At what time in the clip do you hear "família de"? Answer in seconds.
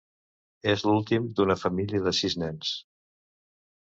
1.65-2.13